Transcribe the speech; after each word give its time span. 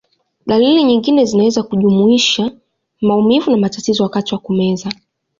Dalili 0.45 0.83
nyingine 0.83 1.25
zinaweza 1.25 1.63
kujumuisha 1.63 2.51
maumivu 3.01 3.51
na 3.51 3.57
matatizo 3.57 4.03
wakati 4.03 4.33
wa 4.35 4.39
kumeza. 4.39 4.89